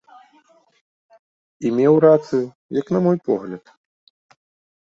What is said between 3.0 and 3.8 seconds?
мой погляд.